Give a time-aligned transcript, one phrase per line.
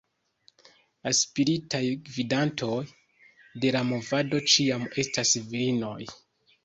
[1.07, 2.79] La "spiritaj gvidantoj"
[3.65, 5.97] de la movado ĉiam estas virinoj.